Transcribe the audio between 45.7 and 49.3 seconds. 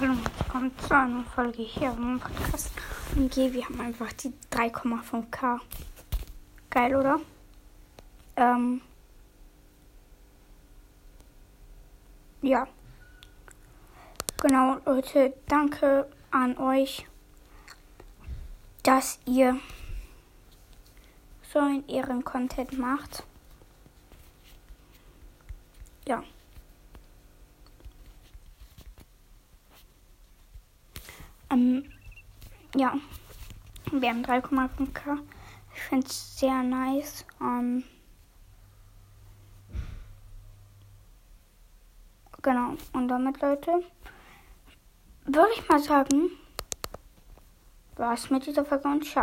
sagen, was mit dieser Folge und ciao.